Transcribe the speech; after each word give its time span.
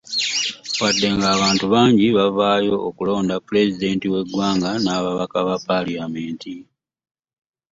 Wadde 0.81 1.07
nga 1.15 1.27
abantu 1.35 1.65
bangi 1.73 2.05
baavaayo 2.17 2.75
okulonda 2.87 3.35
pulezidenti 3.47 4.05
w'eggwanga 4.13 4.69
n'ababaka 4.83 5.37
ba 5.47 5.55
palamenti 5.65 6.55